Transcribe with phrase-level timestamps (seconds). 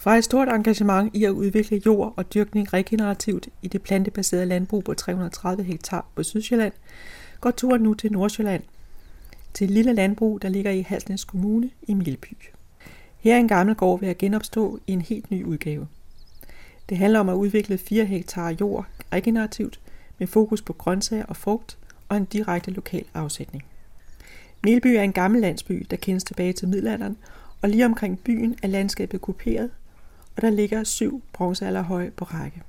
[0.00, 4.84] Fra et stort engagement i at udvikle jord og dyrkning regenerativt i det plantebaserede landbrug
[4.84, 6.72] på 330 hektar på Sydsjælland,
[7.40, 8.62] går turen nu til Nordsjælland,
[9.54, 12.34] til et lille landbrug, der ligger i Halsnæs Kommune i Milby.
[13.18, 15.88] Her er en gammel gård ved at genopstå i en helt ny udgave.
[16.88, 19.80] Det handler om at udvikle 4 hektar jord regenerativt
[20.18, 21.78] med fokus på grøntsager og frugt
[22.08, 23.64] og en direkte lokal afsætning.
[24.64, 27.16] Melby er en gammel landsby, der kendes tilbage til middelalderen,
[27.62, 29.70] og lige omkring byen er landskabet kuperet,
[30.38, 32.62] og der ligger syv bronzealderhøje på række.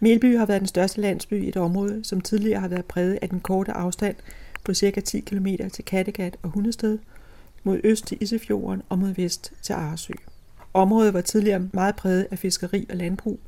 [0.00, 3.28] Melby har været den største landsby i et område, som tidligere har været præget af
[3.28, 4.16] den korte afstand
[4.64, 5.00] på ca.
[5.00, 6.98] 10 km til Kattegat og Hundested,
[7.64, 10.12] mod øst til Isefjorden og mod vest til Arsø.
[10.72, 13.40] Området var tidligere meget præget af fiskeri og landbrug,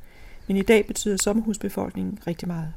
[0.48, 2.72] men i dag betyder sommerhusbefolkningen rigtig meget.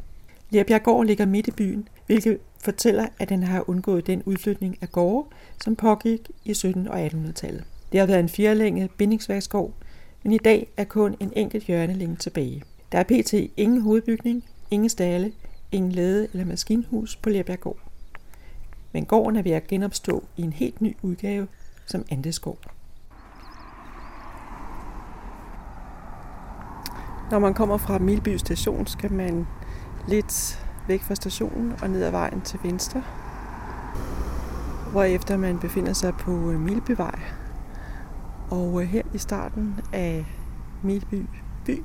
[0.49, 5.29] Lærbjerggård ligger midt i byen, hvilket fortæller, at den har undgået den udflytning af gårde,
[5.63, 7.63] som pågik i 1700- og 1800-tallet.
[7.91, 9.73] Det har været en firelænget bindingsværksgård,
[10.23, 12.63] men i dag er kun en enkelt hjørnelinge tilbage.
[12.91, 13.33] Der er pt.
[13.57, 15.31] ingen hovedbygning, ingen stale,
[15.71, 17.79] ingen lade eller maskinhus på Lærbjerggård.
[18.91, 21.47] Men gården er ved at genopstå i en helt ny udgave
[21.85, 22.57] som andeskov.
[27.31, 29.47] Når man kommer fra Milby station, skal man
[30.07, 33.03] lidt væk fra stationen og ned ad vejen til venstre,
[34.91, 37.19] hvorefter man befinder sig på Milbyvej.
[38.49, 40.25] Og her i starten af
[40.83, 41.25] Milby
[41.65, 41.83] by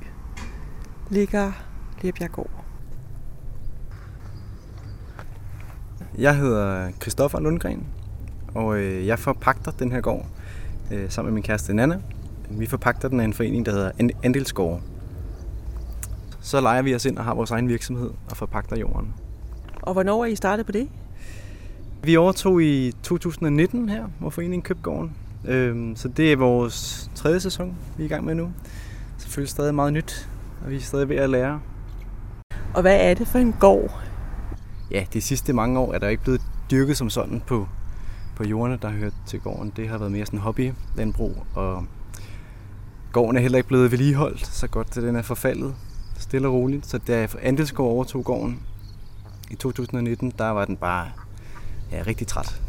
[1.10, 1.52] ligger
[2.02, 2.64] Lerbjerggård.
[6.18, 7.86] Jeg hedder Christoffer Lundgren,
[8.54, 10.26] og øh, jeg forpagter den her gård
[10.92, 12.00] øh, sammen med min kæreste Nana.
[12.50, 13.90] Vi forpagter den af en forening, der hedder
[14.22, 14.80] Andelsgård.
[16.40, 19.14] Så leger vi os ind og har vores egen virksomhed og forpagter jorden.
[19.82, 20.88] Og hvornår er I startet på det?
[22.02, 25.16] Vi overtog i 2019 her, hvor foreningen købte gården.
[25.44, 28.52] Øhm, så det er vores tredje sæson, vi er i gang med nu.
[29.18, 30.28] Selvfølgelig stadig meget nyt,
[30.64, 31.60] og vi er stadig ved at lære.
[32.74, 34.00] Og hvad er det for en gård?
[34.90, 36.40] Ja, de sidste mange år er der ikke blevet
[36.70, 37.68] dyrket som sådan på,
[38.36, 39.72] på jordene, der har hørt til gården.
[39.76, 41.84] Det har været mere sådan hobby landbrug, og
[43.12, 45.74] gården er heller ikke blevet vedligeholdt så godt, så den er forfaldet
[46.18, 46.86] stille og roligt.
[46.86, 48.62] Så da Andelsgård overtog gården
[49.50, 51.08] i 2019, der var den bare
[51.92, 52.63] ja, rigtig træt.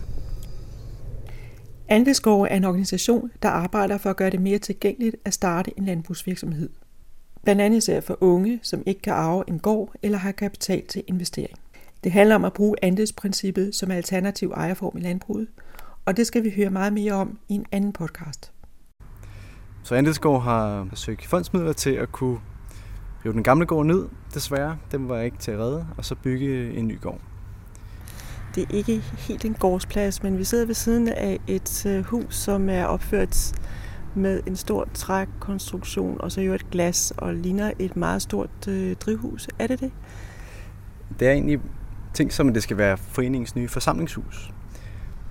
[1.87, 5.85] Andelsgård er en organisation, der arbejder for at gøre det mere tilgængeligt at starte en
[5.85, 6.69] landbrugsvirksomhed.
[7.43, 11.03] Blandt andet især for unge, som ikke kan arve en gård eller har kapital til
[11.07, 11.59] investering.
[12.03, 15.47] Det handler om at bruge andelsprincippet som alternativ ejerform i landbruget,
[16.05, 18.51] og det skal vi høre meget mere om i en anden podcast.
[19.83, 22.39] Så Andelsgård har søgt fondsmidler til at kunne
[23.25, 24.77] rive den gamle gård ned, desværre.
[24.91, 27.21] Den var ikke til at redde, og så bygge en ny gård.
[28.55, 32.35] Det er ikke helt en gårdsplads, men vi sidder ved siden af et øh, hus,
[32.35, 33.53] som er opført
[34.15, 38.95] med en stor trækonstruktion, og så jo et glas, og ligner et meget stort øh,
[38.95, 39.47] drivhus.
[39.59, 39.91] Er det det?
[41.19, 41.59] Det er egentlig
[42.13, 44.53] ting som, det skal være foreningens nye forsamlingshus,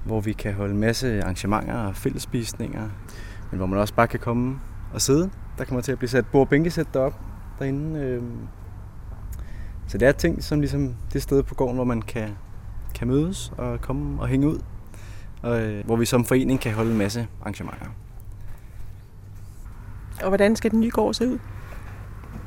[0.04, 2.90] hvor vi kan holde en masse arrangementer og fællesspisninger,
[3.50, 4.60] men hvor man også bare kan komme
[4.94, 5.30] og sidde.
[5.58, 7.20] Der kommer til at blive sat bord- og bænkesæt derop
[7.58, 8.00] derinde.
[8.00, 8.22] Øh.
[9.86, 12.30] Så det er ting som ligesom det sted på gården, hvor man kan,
[13.04, 14.58] kan mødes og komme og hænge ud.
[15.42, 17.86] Og, øh, hvor vi som forening kan holde en masse arrangementer.
[20.22, 21.38] Og hvordan skal den nye gård se ud?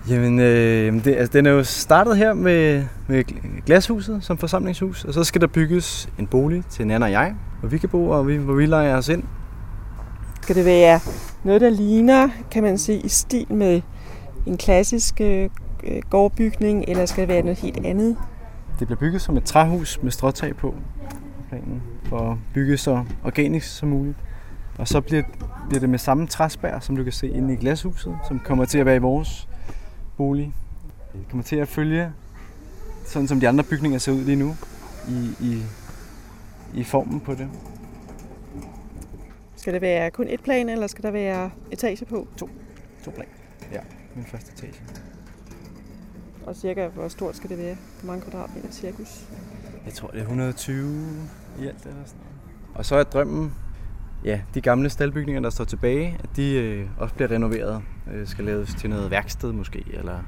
[0.09, 3.23] Jamen, øh, det, altså, den er jo startet her med, med
[3.65, 7.69] glashuset som forsamlingshus, og så skal der bygges en bolig til Nana og jeg, hvor
[7.69, 9.23] vi kan bo, og vi, hvor vi leger os ind.
[10.41, 10.99] Skal det være
[11.43, 13.81] noget, der ligner, kan man sige, i stil med
[14.45, 15.49] en klassisk øh,
[16.09, 18.17] gårdbygning, eller skal det være noget helt andet?
[18.79, 20.75] Det bliver bygget som et træhus med stråtag på
[21.49, 24.17] planen, for at bygge så organisk som muligt.
[24.77, 25.23] Og så bliver,
[25.69, 28.77] bliver det med samme træspær, som du kan se inde i glashuset, som kommer til
[28.79, 29.47] at være i vores
[30.17, 30.53] bolig.
[31.13, 32.11] Det kommer til at følge,
[33.05, 34.55] sådan som de andre bygninger ser ud lige nu,
[35.09, 35.63] i, i,
[36.73, 37.49] i formen på det.
[39.55, 42.27] Skal det være kun et plan, eller skal der være etage på?
[42.37, 42.49] To.
[43.03, 43.27] To plan.
[43.71, 43.79] Ja,
[44.15, 44.83] min første etage.
[46.47, 47.77] Og cirka, hvor stort skal det være?
[48.01, 49.27] Hvor mange kvadratmeter cirkus?
[49.85, 50.87] Jeg tror, det er 120
[51.59, 52.75] i alt eller sådan noget.
[52.75, 53.53] Og så er drømmen,
[54.23, 57.83] ja, de gamle staldbygninger, der står tilbage, at de øh, også bliver renoveret.
[58.13, 60.19] Øh, skal laves til noget værksted måske, eller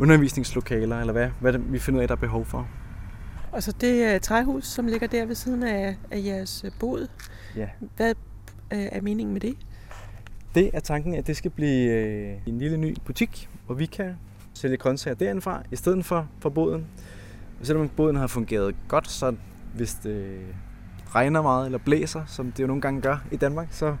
[0.00, 2.68] undervisningslokaler, eller hvad, hvad det, vi finder ud af, der er behov for.
[3.52, 7.08] Og så det er træhus, som ligger der ved siden af, af jeres båd.
[7.56, 7.68] Ja.
[7.96, 8.14] Hvad
[8.72, 9.54] øh, er meningen med det?
[10.54, 14.16] Det er tanken, at det skal blive øh, en lille ny butik, hvor vi kan
[14.54, 16.86] sælge grøntsager derindfra, i stedet for, for boden.
[17.60, 19.36] Og selvom boden har fungeret godt, så
[19.74, 20.40] hvis det
[21.14, 23.96] regner meget eller blæser, som det jo nogle gange gør i Danmark, så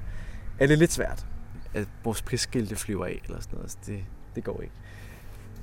[0.58, 1.26] er det lidt svært.
[1.74, 3.70] at vores prisskilte flyver af eller sådan noget.
[3.70, 4.04] Så det,
[4.34, 4.74] det går ikke.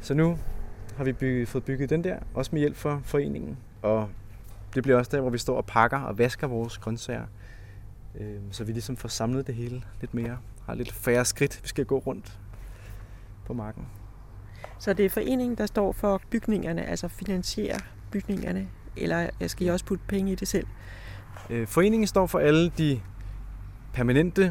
[0.02, 0.38] Så nu
[0.98, 3.58] har vi bygget, fået bygget den der, også med hjælp fra foreningen.
[3.82, 4.10] Og
[4.76, 7.26] det bliver også der, hvor vi står og pakker og vasker vores grøntsager.
[8.20, 10.38] Øh, så vi ligesom får samlet det hele lidt mere.
[10.66, 12.40] Har lidt færre skridt, vi skal gå rundt
[13.46, 13.86] på marken.
[14.82, 17.78] Så det er foreningen, der står for bygningerne, altså finansierer
[18.12, 18.68] bygningerne,
[18.98, 20.68] eller skal I også putte penge i det selv?
[21.50, 23.02] Øh, foreningen står for alle de
[23.94, 24.42] permanente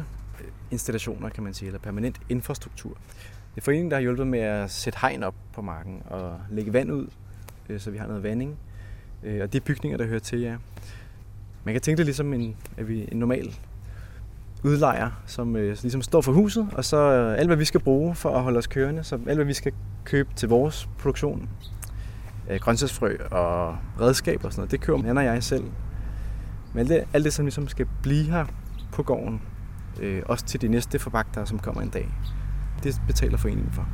[0.41, 2.97] øh, installationer, kan man sige, eller permanent infrastruktur.
[3.55, 6.73] Det er foreningen, der har hjulpet med at sætte hegn op på marken og lægge
[6.73, 7.07] vand ud,
[7.69, 8.57] øh, så vi har noget vanding.
[9.41, 10.55] Og de bygninger, der hører til, ja.
[11.63, 13.55] Man kan tænke det ligesom en, at vi en normal
[14.63, 18.15] udlejer, som øh, ligesom står for huset, og så øh, alt, hvad vi skal bruge
[18.15, 19.71] for at holde os kørende, så alt, hvad vi skal
[20.03, 21.49] købe til vores produktion,
[22.49, 25.63] øh, grøntsagsfrø og redskaber og sådan noget, det køber Anna og jeg selv.
[26.73, 28.45] Men alt det, alt det som ligesom skal blive her
[28.91, 29.41] på gården,
[29.99, 32.09] øh, også til de næste forpagtere, som kommer en dag,
[32.83, 33.87] det betaler foreningen for.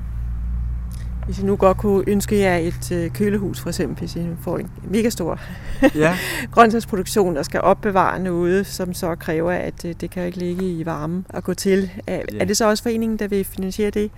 [1.28, 4.58] Hvis I nu godt kunne ønske jer et øh, kølehus, for eksempel, hvis I får
[4.58, 5.40] en mega stor
[5.96, 6.18] ja.
[6.52, 10.86] grøntsagsproduktion, der skal opbevare noget, som så kræver, at øh, det kan ikke ligge i
[10.86, 11.92] varme og gå til.
[12.08, 12.38] Er, ja.
[12.40, 14.12] er det så også foreningen, der vil finansiere det?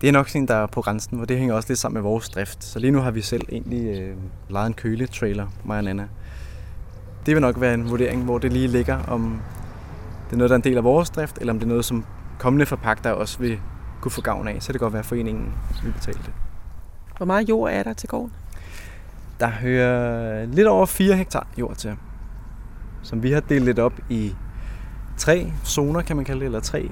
[0.00, 2.10] Det er nok sådan, der er på grænsen, og det hænger også lidt sammen med
[2.10, 2.64] vores drift.
[2.64, 4.16] Så lige nu har vi selv egentlig øh,
[4.50, 6.08] lejet en køletrailer, mig og Nana.
[7.26, 9.40] Det vil nok være en vurdering, hvor det lige ligger, om
[10.26, 11.84] det er noget, der er en del af vores drift, eller om det er noget,
[11.84, 12.04] som
[12.38, 13.58] kommende forpagter også vil
[14.02, 14.62] kunne få gavn af.
[14.62, 15.52] Så det kan godt være, at foreningen
[15.82, 16.32] vil betale det.
[17.16, 18.32] Hvor meget jord er der til gården?
[19.40, 21.96] Der hører lidt over 4 hektar jord til,
[23.02, 24.34] som vi har delt lidt op i
[25.16, 26.90] tre zoner, kan man kalde det, eller tre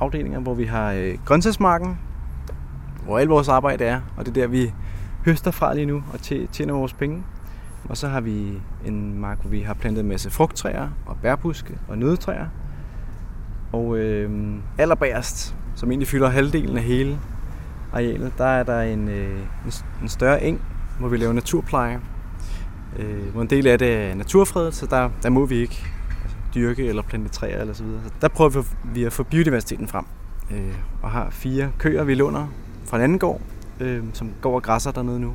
[0.00, 1.98] afdelinger, hvor vi har øh, grøntsagsmarken,
[3.04, 4.72] hvor alt vores arbejde er, og det er der, vi
[5.24, 6.20] høster fra lige nu og
[6.52, 7.24] tjener vores penge.
[7.88, 11.78] Og så har vi en mark, hvor vi har plantet en masse frugttræer og bærbuske
[11.88, 12.46] og nødetræer.
[13.72, 17.18] Og øh, allerbærst, som egentlig fylder halvdelen af hele
[17.92, 19.40] arealet, der er der en, øh,
[20.02, 20.62] en større eng,
[20.98, 22.00] hvor vi laver naturpleje.
[22.98, 25.84] Øh, hvor en del af det er naturfredet, så der, der må vi ikke
[26.22, 28.00] altså, dyrke eller plante træer eller så videre.
[28.04, 28.62] Så der prøver
[28.94, 30.04] vi at få biodiversiteten frem.
[30.50, 32.46] Øh, og har fire køer, vi låner
[32.84, 33.40] fra en anden gård,
[33.80, 35.32] øh, som går og græsser dernede nu.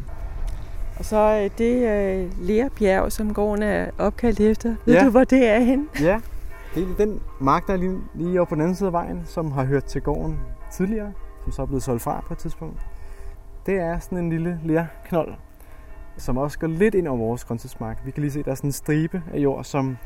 [0.99, 4.75] Og så øh, det øh, Lerbjerg, som gården er opkaldt efter.
[4.85, 5.05] Ved ja.
[5.05, 5.85] du, hvor det er henne?
[6.01, 6.19] Ja,
[6.75, 9.21] det er den mark, der er lige, lige oppe på den anden side af vejen,
[9.25, 10.39] som har hørt til gården
[10.71, 11.13] tidligere,
[11.43, 12.79] som så er blevet solgt fra på et tidspunkt.
[13.65, 15.33] Det er sådan en lille lærknold,
[16.17, 17.97] som også går lidt ind over vores grøntsagsmark.
[18.05, 19.97] Vi kan lige se, at der er sådan en stribe af jord, som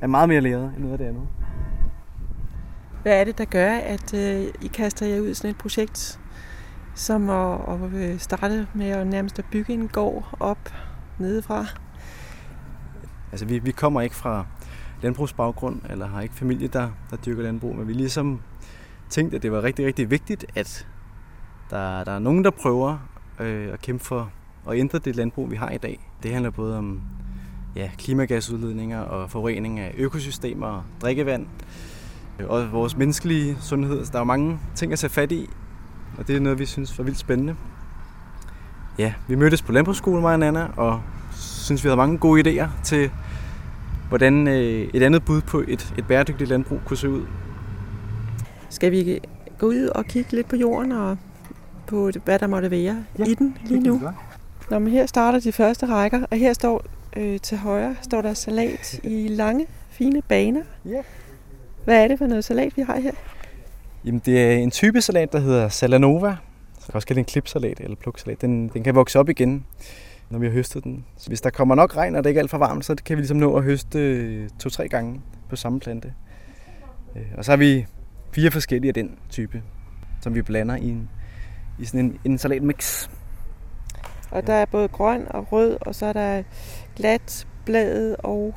[0.00, 1.28] er meget mere læret end noget af det andet.
[3.02, 6.20] Hvad er det, der gør, at øh, I kaster jer ud i sådan et projekt,
[6.94, 10.58] som at, at øh, starte med at nærmest at bygge en gård op
[11.18, 11.66] nedefra?
[13.32, 14.46] Altså, vi, vi kommer ikke fra
[15.02, 18.40] landbrugsbaggrund, eller har ikke familie, der, der dyrker landbrug, men vi ligesom
[19.10, 20.86] tænkte, at det var rigtig, rigtig vigtigt, at
[21.70, 22.98] der, der er nogen, der prøver
[23.40, 24.30] øh, at kæmpe for
[24.68, 26.10] at ændre det landbrug, vi har i dag.
[26.22, 27.00] Det handler både om
[27.76, 31.46] ja, klimagasudledninger og forurening af økosystemer og drikkevand,
[32.38, 34.04] øh, og vores menneskelige sundhed.
[34.04, 35.50] Så der er mange ting at tage fat i,
[36.18, 37.56] og det er noget, vi synes var vildt spændende.
[38.98, 41.02] Ja, vi mødtes på landbrugsskolen, mig og Nana, og
[41.32, 43.10] synes, vi havde mange gode idéer til,
[44.08, 47.26] hvordan øh, et andet bud på et, et bæredygtigt landbrug kunne se ud.
[48.70, 49.20] Skal vi
[49.58, 51.18] gå ud og kigge lidt på jorden og
[51.86, 54.00] på, hvad der måtte være ja, i den lige nu?
[54.70, 56.84] Nå, men her starter de første rækker, og her står
[57.16, 60.62] øh, til højre står der salat i lange, fine baner.
[60.84, 61.02] Ja.
[61.84, 63.12] Hvad er det for noget salat, vi har her?
[64.04, 66.36] Jamen, det er en type salat, der hedder Salanova.
[66.80, 68.40] Så kan også kalde det en klipsalat eller pluksalat.
[68.40, 69.64] Den, den kan vokse op igen,
[70.30, 71.04] når vi har høstet den.
[71.16, 73.16] Så hvis der kommer nok regn, og det ikke er alt for varmt, så kan
[73.16, 76.14] vi ligesom nå at høste øh, to-tre gange på samme plante.
[77.16, 77.86] Øh, og så har vi
[78.32, 79.62] fire forskellige af den type,
[80.20, 81.10] som vi blander i, en,
[81.78, 83.08] i sådan en, en salatmix.
[84.30, 86.42] Og der er både grøn og rød, og så er der
[86.96, 88.54] glat, bladet og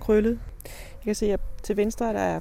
[0.00, 0.38] krøllet.
[0.64, 2.40] Jeg kan se, at til venstre der er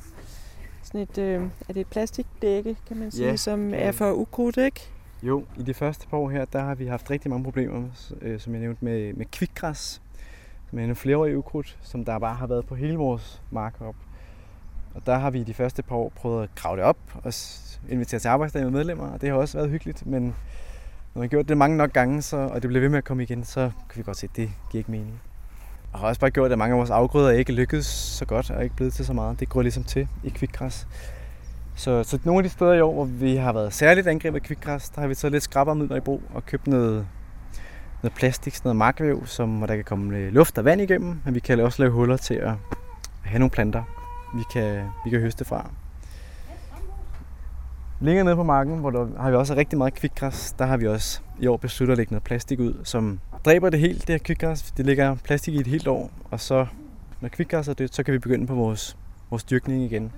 [0.83, 4.57] sådan et, øh, er det et plastikdække, kan man sige, ja, som er for ukrudt,
[4.57, 4.91] ikke?
[5.23, 7.83] Jo, i de første par år her, der har vi haft rigtig mange problemer,
[8.21, 10.01] øh, som jeg nævnte, med, med kvikgræs,
[10.69, 13.95] som er en flereårig ukrudt, som der bare har været på hele vores mark op.
[14.95, 17.33] Og der har vi de første par år prøvet at grave det op og
[17.89, 21.27] invitere til arbejdsdag med medlemmer, og det har også været hyggeligt, men når man har
[21.27, 23.71] gjort det mange nok gange, så, og det bliver ved med at komme igen, så
[23.89, 25.21] kan vi godt se, at det giver ikke mening.
[25.93, 28.63] Og har også bare gjort, at mange af vores afgrøder ikke lykkedes så godt og
[28.63, 29.39] ikke blevet til så meget.
[29.39, 30.87] Det går ligesom til i kvikgræs.
[31.81, 34.45] Så, så nogle af de steder i år, hvor vi har været særligt angrebet af
[34.45, 37.07] kvikgræs, der har vi taget lidt skrabermidler i brug og købt noget,
[38.03, 41.35] noget plastik, sådan noget markvæv, som, hvor der kan komme luft og vand igennem, men
[41.35, 42.53] vi kan også lave huller til at
[43.23, 43.83] have nogle planter,
[44.35, 45.69] vi kan, vi kan høste fra.
[48.00, 50.88] Længere nede på marken, hvor der har vi også rigtig meget kvikgræs, der har vi
[50.88, 54.17] også i år besluttet at lægge noget plastik ud, som dræber det helt, det her
[54.17, 54.61] kvikgræs.
[54.61, 56.65] Det ligger plastik i et helt år, og så
[57.21, 58.97] når kvikgræs er dødt, så kan vi begynde på vores,
[59.29, 60.11] vores dyrkning igen.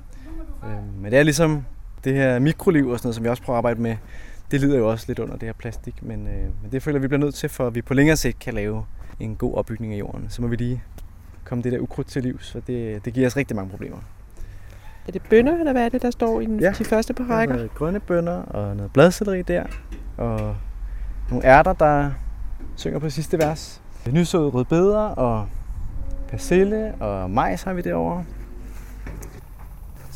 [0.65, 1.65] Øh, men det er ligesom
[2.03, 3.95] det her mikroliv og sådan noget, som vi også prøver at arbejde med,
[4.51, 7.07] det lider jo også lidt under det her plastik, men, øh, men det føler vi
[7.07, 8.85] bliver nødt til, for at vi på længere sigt kan lave
[9.19, 10.25] en god opbygning af jorden.
[10.29, 10.83] Så må vi lige
[11.43, 13.97] komme det der ukrudt til livs, og det, det giver os rigtig mange problemer.
[15.07, 17.23] Er det bønder, eller hvad er det, der står i den, ja, de første par
[17.23, 17.55] rækker?
[17.55, 19.63] Noget grønne bønder og noget bladcelleri der,
[20.17, 20.55] og
[21.29, 22.11] nogle ærter, der
[22.75, 23.81] synger på sidste vers.
[24.11, 25.47] Nysåede rødbeder og
[26.27, 28.25] persille og majs har vi derovre.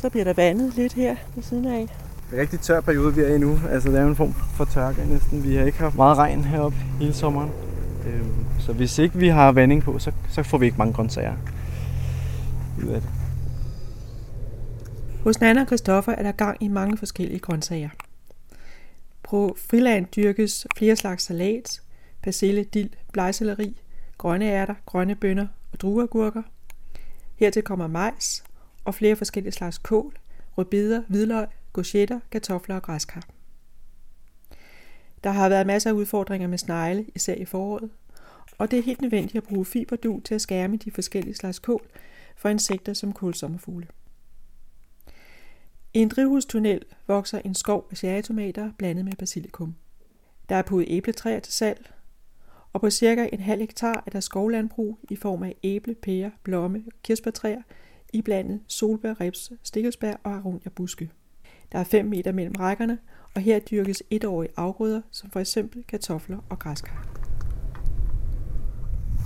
[0.00, 1.80] Så bliver der vandet lidt her ved siden af.
[1.80, 3.58] Det er en rigtig tør periode, vi er i nu.
[3.70, 5.44] Altså, det er en form for tørke næsten.
[5.44, 7.50] Vi har ikke haft meget regn heroppe hele sommeren.
[8.06, 11.36] Øhm, så hvis ikke vi har vanding på, så, så får vi ikke mange grøntsager
[12.84, 13.10] ud af det.
[15.24, 17.88] Hos Nana og Christoffer er der gang i mange forskellige grøntsager.
[19.22, 21.80] På friland dyrkes flere slags salat,
[22.22, 23.80] persille, dild, blegselleri,
[24.18, 26.42] grønne ærter, grønne bønner og drueagurker.
[27.36, 28.44] Hertil kommer majs
[28.88, 30.18] og flere forskellige slags kål,
[30.58, 33.28] rødbeder, hvidløg, courgetter, kartofler og græskar.
[35.24, 37.90] Der har været masser af udfordringer med snegle, især i foråret,
[38.58, 41.86] og det er helt nødvendigt at bruge fiberdu til at skærme de forskellige slags kål
[42.36, 43.86] for insekter som kålsommerfugle.
[45.94, 49.74] I en drivhustunnel vokser en skov af cherrytomater blandet med basilikum.
[50.48, 51.90] Der er på æbletræer til salg,
[52.72, 56.84] og på cirka en halv hektar er der skovlandbrug i form af æble, pære, blomme
[56.86, 57.62] og kirsebærtræer,
[58.12, 61.10] i blandet solbær, rips, stikkelsbær og aroniabuske.
[61.72, 62.98] Der er 5 meter mellem rækkerne,
[63.34, 67.06] og her dyrkes etårige afgrøder, som for eksempel kartofler og græskar.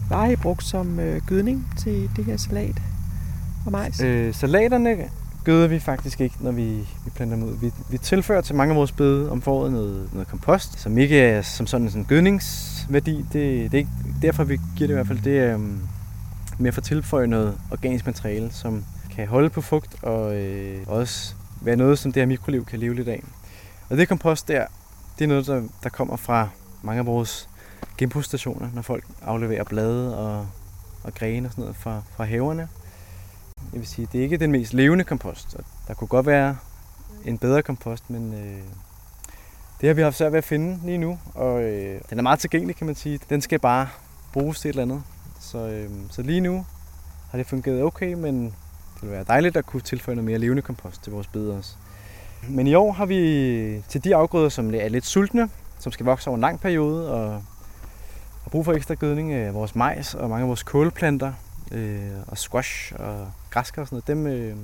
[0.09, 2.77] Hvad har I brugt som øh, gødning til det her salat
[3.67, 4.01] og majs?
[4.01, 5.11] Øh, salaterne
[5.45, 7.57] gøder vi faktisk ikke, når vi, vi planter dem ud.
[7.61, 11.21] Vi, vi tilfører til mange af vores bede om foråret noget, noget kompost, som ikke
[11.21, 13.17] er som sådan en gødningsværdi.
[13.17, 13.91] Det, det er ikke
[14.23, 15.23] derfor, vi giver det i hvert fald.
[15.23, 15.61] Det øh,
[16.59, 18.85] med mere få tilføjet noget organisk materiale, som
[19.17, 22.95] kan holde på fugt og øh, også være noget, som det her mikroliv kan leve
[22.95, 23.23] lidt af.
[23.91, 24.67] Og det kompost der,
[25.19, 26.49] det er noget, der, der kommer fra
[26.83, 27.49] mange af vores
[27.99, 30.47] genbrugsstationer, når folk afleverer blade og,
[31.05, 32.69] og grene og sådan noget fra, fra haverne.
[33.73, 35.57] Jeg vil sige, det er ikke den mest levende kompost.
[35.89, 36.57] Der kunne godt være
[37.25, 38.63] en bedre kompost, men øh,
[39.81, 41.19] det har vi haft svært ved at finde lige nu.
[41.35, 43.21] Og øh, den er meget tilgængelig, kan man sige.
[43.31, 43.89] Den skal bare
[44.33, 45.03] bruges til et eller andet.
[45.43, 46.67] Så, øh, så lige nu
[47.31, 50.63] har det fungeret okay, men det ville være dejligt at kunne tilføje noget mere levende
[50.63, 51.75] kompost til vores beder også.
[52.49, 56.29] Men i år har vi til de afgrøder, som er lidt sultne, som skal vokse
[56.29, 57.33] over en lang periode og
[58.43, 61.33] har brug for ekstra gødning øh, vores majs og mange af vores kålplanter
[61.73, 64.57] øh, og squash og græskar og sådan noget, dem øh,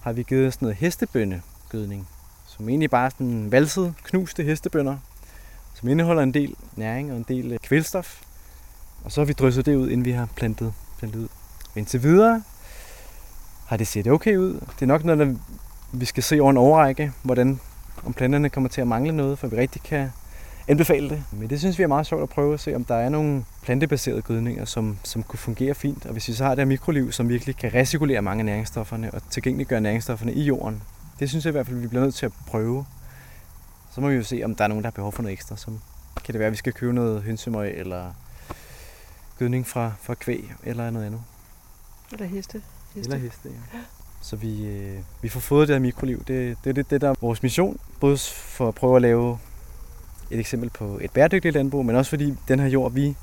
[0.00, 2.08] har vi givet sådan noget hestebønnegødning,
[2.46, 4.98] som egentlig bare er sådan valset, knuste hestebønner,
[5.74, 8.22] som indeholder en del næring og en del øh, kvælstof.
[9.04, 11.28] Og så har vi drysset det ud, inden vi har plantet, plantet ud.
[11.72, 12.42] Og indtil videre
[13.66, 14.52] har det set okay ud.
[14.52, 15.34] Det er nok noget, der
[15.92, 17.60] vi skal se over en overrække, hvordan
[18.04, 20.10] om planterne kommer til at mangle noget, for vi rigtig kan
[20.68, 21.24] anbefale det.
[21.32, 23.44] Men det synes vi er meget sjovt at prøve at se, om der er nogle
[23.62, 26.06] plantebaserede gødninger, som, som kunne fungere fint.
[26.06, 29.14] Og hvis vi så har det her mikroliv, som virkelig kan recirkulere mange af næringsstofferne
[29.14, 30.82] og tilgængeliggøre næringsstofferne i jorden,
[31.20, 32.84] det synes jeg i hvert fald, vi bliver nødt til at prøve.
[33.94, 35.56] Så må vi jo se, om der er nogen, der har behov for noget ekstra.
[35.56, 35.70] Så
[36.24, 38.12] kan det være, at vi skal købe noget hønsemøg eller
[39.42, 41.22] gødning fra, fra kvæg eller noget andet.
[42.12, 42.62] Eller heste.
[42.94, 43.12] heste.
[43.12, 43.78] Eller heste, ja.
[44.20, 46.18] Så vi, øh, vi får fået det her mikroliv.
[46.18, 47.78] Det, det er det, det, der er vores mission.
[48.00, 49.38] Både for at prøve at lave
[50.30, 53.16] et eksempel på et bæredygtigt landbrug, men også fordi den her jord, vi,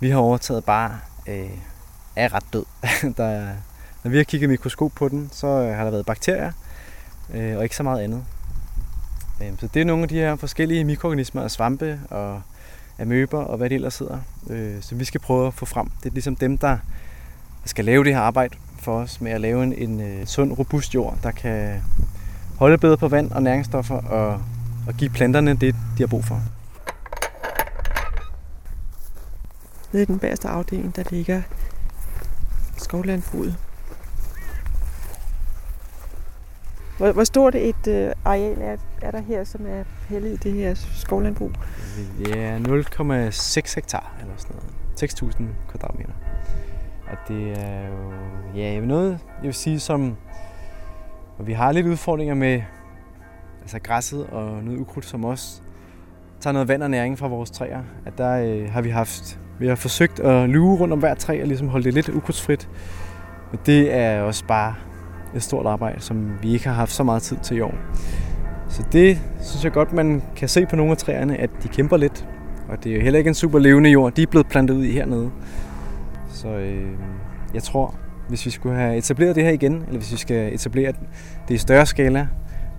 [0.00, 1.50] vi har overtaget, bare øh,
[2.16, 2.64] er ret død.
[3.16, 3.54] der er,
[4.02, 6.52] når vi har kigget mikroskop på den, så øh, har der været bakterier
[7.34, 8.24] øh, og ikke så meget andet.
[9.42, 12.42] Øh, så det er nogle af de her forskellige mikroorganismer og svampe og
[13.00, 14.18] amøber og hvad det ellers sidder,
[14.50, 15.90] øh, som vi skal prøve at få frem.
[16.02, 16.78] Det er ligesom dem, der
[17.64, 20.94] skal lave det her arbejde for os med at lave en, en øh, sund, robust
[20.94, 21.82] jord, der kan
[22.58, 24.42] holde bedre på vand og næringsstoffer og,
[24.86, 26.40] og give planterne det, de har brug for.
[29.92, 31.42] Nede i den bagerste afdeling, der ligger
[32.76, 33.56] skovlandbruget.
[37.00, 40.52] Hvor, hvor stort et øh, areal er, er der her, som er heldig i det
[40.52, 41.50] her skovlandbrug?
[42.28, 45.34] Ja, 0,6 hektar eller sådan noget.
[45.34, 46.12] 6.000 kvadratmeter.
[47.10, 48.12] Og det er jo
[48.54, 50.16] ja, noget, jeg vil sige, som
[51.38, 52.62] og vi har lidt udfordringer med
[53.60, 55.60] altså græsset og noget ukrudt, som også
[56.40, 57.82] tager noget vand og næring fra vores træer.
[58.06, 61.40] At der øh, har vi haft, vi har forsøgt at luge rundt om hver træ
[61.40, 62.68] og ligesom holde det lidt ukrudtsfrit.
[63.50, 64.74] Men det er også bare
[65.36, 67.74] et stort arbejde, som vi ikke har haft så meget tid til i år.
[68.68, 71.96] Så det synes jeg godt, man kan se på nogle af træerne, at de kæmper
[71.96, 72.28] lidt.
[72.68, 74.84] Og det er jo heller ikke en super levende jord, de er blevet plantet ud
[74.84, 75.30] i hernede.
[76.28, 76.90] Så øh,
[77.54, 77.94] jeg tror,
[78.28, 80.92] hvis vi skulle have etableret det her igen, eller hvis vi skal etablere
[81.48, 82.26] det i større skala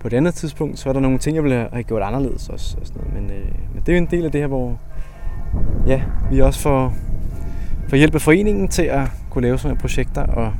[0.00, 2.76] på et andet tidspunkt, så er der nogle ting, jeg ville have gjort anderledes også.
[2.80, 3.22] Og sådan noget.
[3.22, 4.78] Men, øh, men det er jo en del af det her, hvor
[5.86, 6.94] ja, vi også får,
[7.88, 10.52] får hjælp af foreningen til at kunne lave sådan nogle projekter og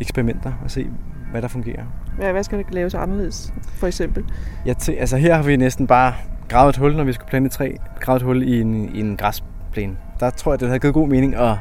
[0.00, 0.86] eksperimenter og se,
[1.30, 1.84] hvad der fungerer.
[2.20, 4.24] Ja, hvad skal der laves anderledes, for eksempel?
[4.66, 6.14] Ja, til, altså her har vi næsten bare
[6.48, 7.72] gravet et hul, når vi skulle plante træ.
[8.00, 9.96] Gravet et hul i en, i en græsplæne.
[10.20, 11.56] Der tror jeg, det havde givet god mening at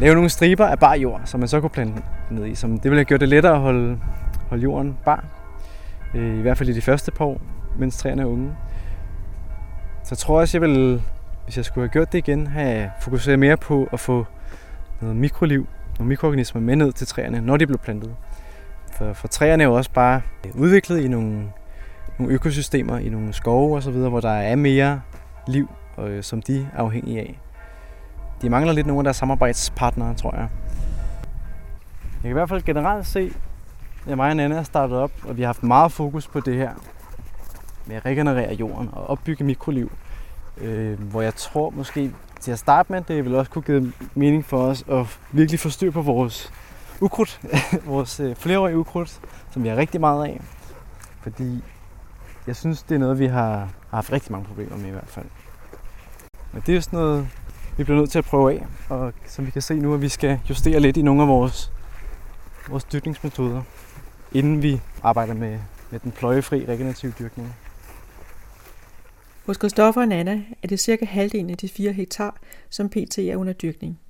[0.00, 2.54] lave nogle striber af bar jord, som man så kunne plante ned i.
[2.54, 3.98] Som det ville have gjort det lettere at holde,
[4.48, 5.24] holde jorden bar.
[6.14, 7.40] Øh, I hvert fald i de første par år,
[7.78, 8.52] mens træerne er unge.
[10.02, 11.02] Så jeg tror også, jeg vil,
[11.44, 14.26] hvis jeg skulle have gjort det igen, have fokuseret mere på at få
[15.00, 15.66] noget mikroliv,
[15.98, 18.14] nogle mikroorganismer med ned til træerne, når de blev plantet.
[18.92, 20.22] For, for træerne er jo også bare
[20.54, 21.52] udviklet i nogle,
[22.18, 25.00] nogle økosystemer, i nogle skove osv., hvor der er mere
[25.46, 27.40] liv, og, øh, som de er afhængige af.
[28.42, 30.48] De mangler lidt nogle af deres samarbejdspartnere, tror jeg.
[32.02, 33.32] Jeg kan i hvert fald generelt se,
[34.08, 36.54] at mig og Nana er startet op, og vi har haft meget fokus på det
[36.54, 36.70] her
[37.86, 39.92] med at regenerere jorden og opbygge mikroliv.
[40.60, 42.12] Øh, hvor jeg tror måske
[42.46, 45.70] til at starte med, det vil også kunne give mening for os at virkelig få
[45.70, 46.52] styr på vores
[47.00, 47.40] ukrudt,
[47.94, 50.40] vores øh, flereårige ukrudt, som vi har rigtig meget af.
[51.22, 51.64] Fordi
[52.46, 55.08] jeg synes, det er noget, vi har, har haft rigtig mange problemer med i hvert
[55.08, 55.26] fald.
[56.52, 57.28] Men det er jo sådan noget,
[57.76, 60.08] vi bliver nødt til at prøve af, og som vi kan se nu, at vi
[60.08, 61.72] skal justere lidt i nogle af vores,
[62.68, 63.62] vores dyrkningsmetoder,
[64.32, 65.58] inden vi arbejder med,
[65.90, 67.54] med den pløjefri regenerative dyrkning.
[69.46, 73.18] Hos Christoffer og Nana er det cirka halvdelen af de 4 hektar, som pt.
[73.18, 74.00] er under dyrkning.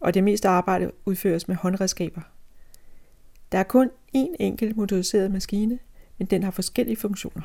[0.00, 2.20] Og det meste arbejde udføres med håndredskaber.
[3.52, 5.78] Der er kun én enkelt motoriseret maskine,
[6.18, 7.42] men den har forskellige funktioner.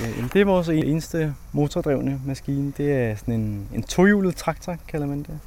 [0.00, 2.72] Ja, det er vores eneste motordrevne maskine.
[2.76, 5.38] Det er sådan en, en tohjulet traktor, kalder man det,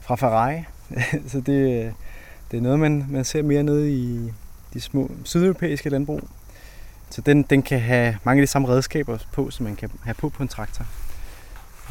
[0.00, 0.62] fra Ferrari.
[1.32, 1.92] Så det, øh,
[2.50, 4.30] det er noget, man, man ser mere nede i
[4.74, 6.20] de små sydeuropæiske landbrug.
[7.10, 10.14] Så den, den kan have mange af de samme redskaber på, som man kan have
[10.14, 10.84] på på en traktor.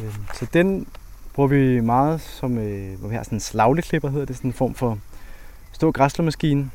[0.00, 0.86] Øhm, så den
[1.34, 4.54] bruger vi meget som, øh, hvor vi har sådan en slagleklipper, hedder det, sådan en
[4.54, 4.98] form for
[5.72, 6.70] stor græslermaskine.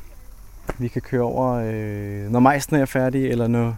[0.78, 3.76] Vi kan køre over, øh, når majsen er færdig, eller når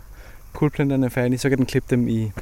[0.52, 2.32] kulplanterne er færdige, så kan den klippe dem i,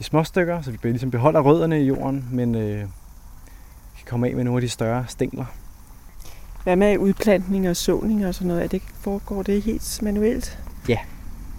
[0.00, 2.78] i små stykker, så vi ligesom beholder rødderne i jorden, men øh,
[3.96, 5.44] kan komme af med nogle af de større stængler.
[6.62, 8.64] Hvad med udplantning og såning og sådan noget?
[8.64, 10.58] Er det, foregår det helt manuelt?
[10.88, 10.98] Ja,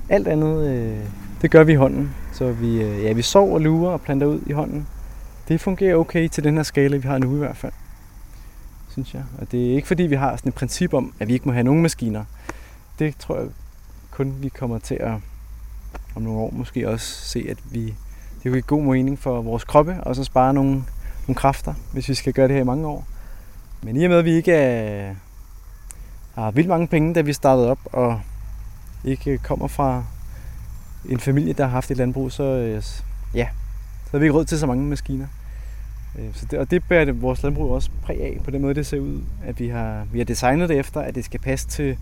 [0.10, 0.98] alt andet, øh,
[1.42, 2.16] det gør vi i hånden.
[2.34, 4.88] Så vi, øh, ja, vi sover og lurer og planter ud i hånden.
[5.48, 7.74] Det fungerer okay til den her skala, vi har nu i hvert fald.
[8.90, 9.24] Synes jeg.
[9.42, 11.52] Og det er ikke fordi, vi har sådan et princip om, at vi ikke må
[11.52, 12.24] have nogen maskiner.
[13.00, 13.48] Det tror jeg
[14.12, 15.14] kun, vi kommer til at
[16.16, 17.86] om nogle år måske også se, at vi,
[18.44, 20.72] det er jo god mening for vores kroppe, og så spare nogle,
[21.28, 23.08] nogle kræfter, hvis vi skal gøre det her i mange år.
[23.82, 25.16] Men i og med, at vi ikke er,
[26.36, 28.22] har vildt mange penge, da vi startede op, og
[29.04, 30.04] ikke kommer fra
[31.10, 32.84] en familie, der har haft et landbrug, så øh,
[33.34, 33.48] ja,
[34.06, 35.28] så har vi ikke råd til så mange maskiner.
[36.20, 38.74] Øh, så det, og det bærer det, vores landbrug også præg af, på den måde
[38.74, 41.68] det ser ud, at vi har, vi har designet det efter, at det skal passe
[41.68, 41.98] til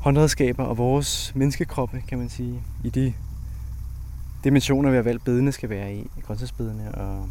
[0.00, 3.12] håndredskaber og vores menneskekroppe, kan man sige, i de
[4.44, 7.28] dimensioner, vi har valgt, bedene skal være i, grøntsagsbedene, og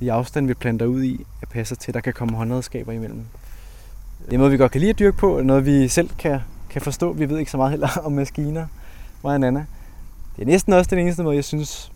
[0.00, 3.24] de afstand, vi planter ud i, er passer til, at der kan komme håndredskaber imellem.
[4.26, 6.40] Det er noget, vi godt kan lide at dyrke på, og noget, vi selv kan,
[6.76, 7.12] kan forstå.
[7.12, 8.66] Vi ved ikke så meget heller om maskiner,
[9.22, 9.66] mig og Nana.
[10.36, 11.92] Det er næsten også den eneste måde, jeg synes,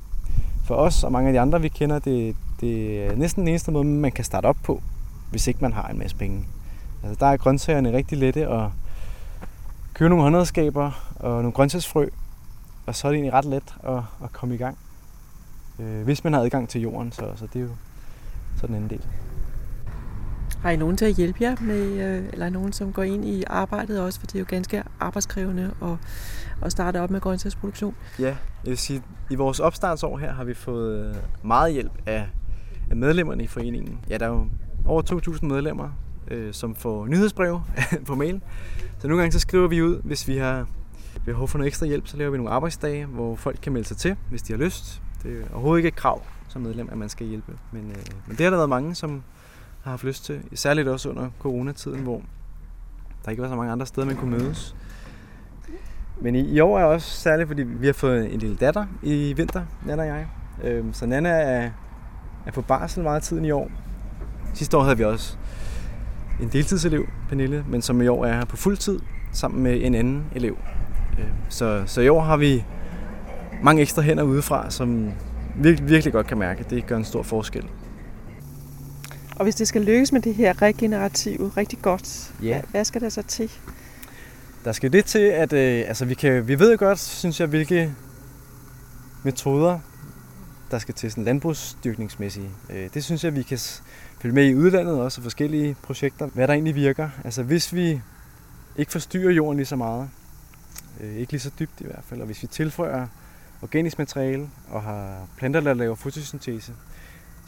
[0.65, 3.73] for os og mange af de andre, vi kender, det, det er næsten den eneste
[3.73, 4.83] måde, man kan starte op på,
[5.31, 6.45] hvis ikke man har en masse penge.
[7.03, 8.69] Altså, der er grøntsagerne rigtig lette at
[9.95, 12.09] købe nogle håndredskaber og nogle grøntsagsfrø,
[12.87, 14.79] og så er det egentlig ret let at, at komme i gang.
[15.79, 17.71] Øh, hvis man har adgang til jorden, så, så det er jo
[18.57, 19.07] sådan en anden del.
[20.63, 23.45] Har I nogen til at hjælpe jer med, øh, eller nogen, som går ind i
[23.47, 25.89] arbejdet også, for det er jo ganske arbejdskrævende at,
[26.63, 27.95] at starte op med grøntsagsproduktion?
[28.19, 32.29] Ja, jeg vil sige, i vores opstartsår her har vi fået øh, meget hjælp af,
[32.91, 33.99] af medlemmerne i foreningen.
[34.11, 34.47] Ja, der er jo
[34.87, 35.03] over
[35.37, 35.89] 2.000 medlemmer,
[36.29, 37.61] øh, som får nyhedsbrev
[38.07, 38.41] på mail.
[38.99, 40.67] Så nogle gange så skriver vi ud, hvis vi har
[41.25, 43.97] behov for noget ekstra hjælp, så laver vi nogle arbejdsdage, hvor folk kan melde sig
[43.97, 45.03] til, hvis de har lyst.
[45.23, 47.53] Det er overhovedet ikke et krav som medlem, at man skal hjælpe.
[47.73, 47.97] Men, øh,
[48.27, 49.23] men det har der været mange, som
[49.83, 50.41] har haft lyst til.
[50.55, 52.23] Særligt også under coronatiden, hvor
[53.25, 54.77] der ikke var så mange andre steder, man kunne mødes.
[56.21, 59.33] Men i, i år er også særligt, fordi vi har fået en lille datter i
[59.33, 60.27] vinter, Nana og jeg.
[60.65, 61.71] Øhm, så Nana er,
[62.47, 63.71] er på barsel meget tiden i år.
[64.55, 65.37] Sidste år havde vi også
[66.43, 69.01] en deltidselev, Pernille, men som i år er her på fuld tid
[69.33, 70.59] sammen med en anden elev.
[71.19, 72.65] Øh, så, så i år har vi
[73.63, 75.13] mange ekstra hænder udefra, som
[75.57, 77.65] virkelig, virkelig godt kan mærke, at det gør en stor forskel.
[79.41, 82.61] Og hvis det skal lykkes med det her regenerative rigtig godt, Ja.
[82.71, 83.51] hvad skal der så til?
[84.65, 87.93] Der skal det til, at øh, altså, vi, kan, vi ved godt, synes jeg, hvilke
[89.23, 89.79] metoder,
[90.71, 92.51] der skal til sådan landbrugsdyrkningsmæssige.
[92.71, 93.59] Øh, det synes jeg, vi kan
[94.21, 97.09] følge med i udlandet også, og forskellige projekter, hvad der egentlig virker.
[97.25, 98.01] Altså hvis vi
[98.77, 100.11] ikke forstyrrer jorden lige så meget,
[101.01, 103.07] øh, ikke lige så dybt i hvert fald, og hvis vi tilføjer
[103.63, 106.73] organisk materiale og har planter, der laver fotosyntese,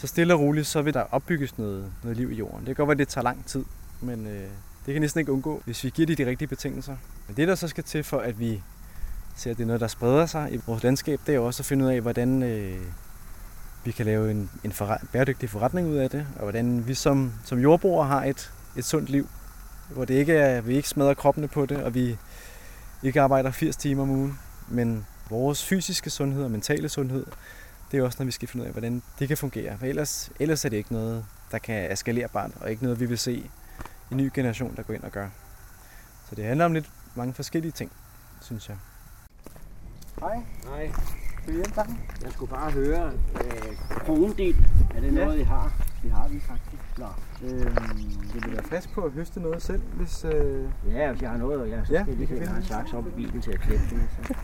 [0.03, 2.59] så stille og roligt, så vil der opbygges noget, noget liv i jorden.
[2.59, 3.65] Det kan godt være, at det tager lang tid,
[4.01, 4.49] men øh,
[4.87, 6.97] det kan næsten ikke undgå, hvis vi giver det de rigtige betingelser.
[7.27, 8.63] Men det, der så skal til for, at vi
[9.37, 11.67] ser, at det er noget, der spreder sig i vores landskab, det er også at
[11.67, 12.81] finde ud af, hvordan øh,
[13.85, 17.33] vi kan lave en, en forret, bæredygtig forretning ud af det, og hvordan vi som,
[17.45, 19.29] som jordbrugere har et, et sundt liv,
[19.91, 22.19] hvor det ikke er, vi ikke smadrer kroppene på det, og vi
[23.03, 24.39] ikke arbejder 80 timer om ugen,
[24.69, 27.27] men vores fysiske sundhed og mentale sundhed,
[27.93, 29.79] det er også noget, vi skal finde ud af, hvordan det kan fungere.
[29.79, 33.19] For ellers, ellers er det ikke noget, der kan eskalerbart, og ikke noget, vi vil
[33.19, 33.51] se
[34.11, 35.29] en ny generation, der går ind og gør.
[36.29, 37.93] Så det handler om lidt mange forskellige ting,
[38.41, 38.77] synes jeg.
[40.21, 40.37] Hej,
[40.71, 40.91] Nej,
[41.43, 41.87] skal vi hjælpe dig?
[42.25, 43.77] jeg skulle bare høre, øh,
[44.07, 44.57] kronedel,
[44.97, 45.25] er det Ja.
[45.25, 45.73] noget, I har?
[46.03, 46.83] Det har vi faktisk.
[46.99, 47.07] Nå.
[47.43, 50.25] Øhm, vil du være frisk på at høste noget selv, hvis...
[50.25, 50.69] Øh...
[50.89, 52.57] Ja, hvis jeg har noget, og jeg så Ja, skal vi lige det.
[52.57, 54.03] en saks op i bilen til at klippe det.
[54.27, 54.35] Så.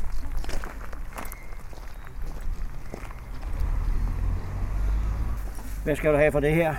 [5.85, 6.75] Hvad skal du have for det her?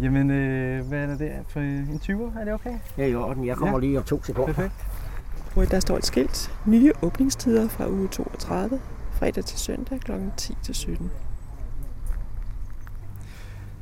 [0.00, 2.40] Jamen, øh, hvad er det for en 20'er?
[2.40, 2.74] Er det okay?
[2.98, 3.46] Ja, i orden.
[3.46, 3.86] Jeg kommer Ja.
[3.86, 4.54] lige om to sekunder.
[4.54, 5.70] Perfekt.
[5.70, 6.54] Der står et skilt.
[6.66, 8.80] Nye åbningstider fra uge 32,
[9.12, 10.12] fredag til søndag kl.
[10.36, 11.10] 10 til 17.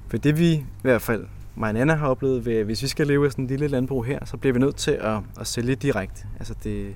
[0.09, 3.07] For det vi i hvert fald, mig og Anna har oplevet, ved, hvis vi skal
[3.07, 5.75] leve af sådan en lille landbrug her, så bliver vi nødt til at, at sælge
[5.75, 6.27] direkte.
[6.39, 6.95] Altså det,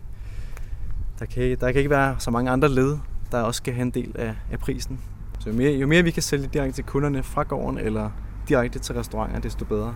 [1.19, 2.99] der, kan, ikke- der kan ikke være så mange andre led,
[3.33, 5.01] der også skal have en del af, af prisen.
[5.43, 8.11] Så jo mere, jo mere vi kan sælge direkte til kunderne fra gården, eller
[8.49, 9.95] direkte til restauranter, desto bedre.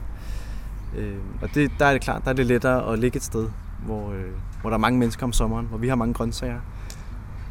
[0.97, 3.49] Øh, og det, der er det klart, der er det lettere at ligge et sted,
[3.85, 6.61] hvor, øh, hvor der er mange mennesker om sommeren, hvor vi har mange grøntsager.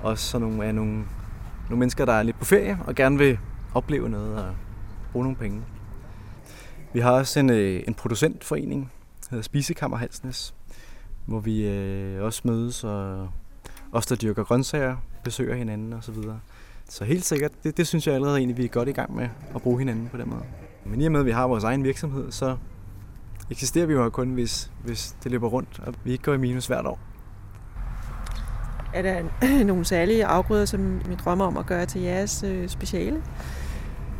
[0.04, 0.92] Og så nogle, er nogle,
[1.70, 3.40] nogle mennesker, der er lidt på ferie og gerne vil
[3.74, 4.56] opleve noget og
[5.12, 5.62] bruge nogle penge.
[6.94, 10.54] Vi har også en, øh, en producentforening, der hedder Spisekammer Halsnes,
[11.26, 13.30] hvor vi øh, også mødes, og
[13.92, 16.02] os, der dyrker grøntsager, besøger hinanden osv.
[16.02, 16.40] Så, videre
[16.90, 19.30] så helt sikkert, det, det synes jeg allerede egentlig, vi er godt i gang med
[19.56, 20.44] at bruge hinanden på den måde.
[20.86, 22.58] Men i og med, at vi har vores egen virksomhed, så
[23.52, 26.68] eksisterer vi jo kun, hvis, hvis det løber rundt, og vi ikke går i minus
[26.68, 27.00] hvert år.
[28.94, 33.22] Er der nogle særlige afgrøder, som vi drømmer om at gøre til jeres øh, speciale?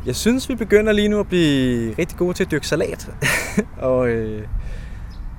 [0.06, 3.10] Jeg synes, vi begynder lige nu at blive rigtig gode til at dyrke salat.
[3.78, 4.48] og øh,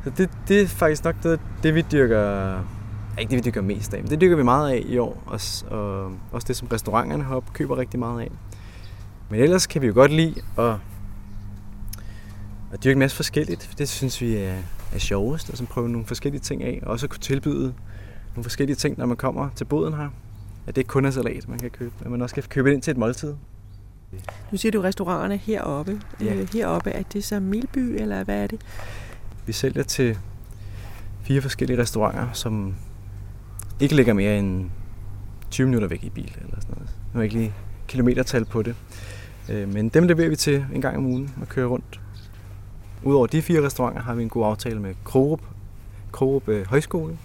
[0.04, 2.60] så det, det er faktisk nok det, det, vi dyrker...
[3.20, 5.24] Ikke det, vi dyrker mest af, men det dyrker vi meget af i år.
[5.26, 8.32] Også, og også det, som restauranterne heroppe køber rigtig meget af.
[9.30, 10.76] Men ellers kan vi jo godt lide at,
[12.74, 13.70] at dyrke en masse forskelligt.
[13.78, 14.56] Det synes vi er,
[14.94, 15.50] er sjovest.
[15.50, 16.80] Altså prøve nogle forskellige ting af.
[16.84, 17.74] Og også at kunne tilbyde
[18.36, 20.10] nogle forskellige ting, når man kommer til boden her.
[20.68, 21.94] At det ikke kun er salat, man kan købe.
[22.02, 23.34] Men man også kan købe det ind til et måltid.
[24.52, 26.02] Nu siger du restauranterne heroppe.
[26.22, 26.34] Ja.
[26.36, 28.62] Øh, heroppe, er det så Milby, eller hvad er det?
[29.46, 30.18] Vi sælger til
[31.22, 32.76] fire forskellige restauranter, som
[33.80, 34.70] ikke ligger mere end
[35.52, 36.90] 20 minutter væk i bil eller sådan noget.
[36.90, 37.54] Nu har jeg ikke lige
[37.88, 38.76] kilometertal på det.
[39.50, 42.02] Øh, Men dem leverer vi til en gang om ugen og kører rundt.
[43.04, 45.42] Udover de fire restauranter har vi en god aftale med Krogerup,
[46.12, 47.18] Krogerup øh, Højskole.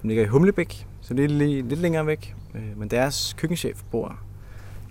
[0.00, 2.34] som ligger i Humlebæk, så det er lige, lidt længere væk.
[2.54, 4.18] Øh, Men deres køkkenchef bor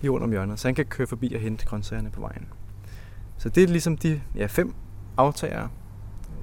[0.00, 2.46] lige rundt om hjørnet, så han kan køre forbi og hente grøntsagerne på vejen.
[3.38, 4.74] Så det er ligesom de ja, fem
[5.16, 5.68] aftager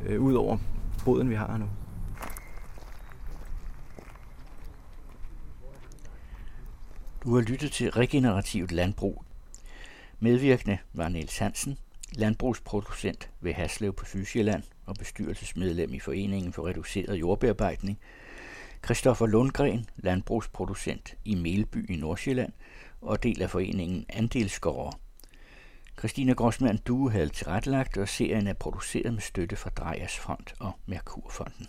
[0.05, 0.57] øh, ud over
[1.05, 1.65] boden, vi har her nu.
[7.23, 9.23] Du har lyttet til Regenerativt Landbrug.
[10.19, 11.77] Medvirkende var Niels Hansen,
[12.13, 17.99] landbrugsproducent ved Haslev på Sydsjælland og bestyrelsesmedlem i Foreningen for Reduceret Jordbearbejdning.
[18.85, 22.53] Christoffer Lundgren, landbrugsproducent i Melby i Nordsjælland
[23.01, 24.97] og del af foreningen Andelsgårde.
[25.97, 30.71] Christina Grossmann Due havde tilrettelagt, og serien er produceret med støtte fra Drejers Fond og
[30.85, 31.67] Merkurfonden.